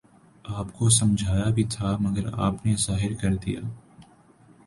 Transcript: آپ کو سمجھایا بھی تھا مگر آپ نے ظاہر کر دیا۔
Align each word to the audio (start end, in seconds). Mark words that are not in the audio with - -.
آپ 0.45 0.73
کو 0.73 0.89
سمجھایا 0.89 1.49
بھی 1.49 1.63
تھا 1.63 1.97
مگر 1.99 2.33
آپ 2.33 2.65
نے 2.65 2.75
ظاہر 2.75 3.13
کر 3.21 3.35
دیا۔ 3.35 3.59